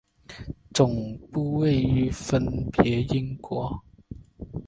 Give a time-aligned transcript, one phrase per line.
[0.73, 3.83] 总部位于分别英国。